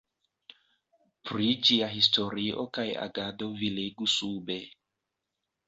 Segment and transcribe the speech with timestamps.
[1.31, 4.61] Pri ĝia historio kaj agado vi legu sube.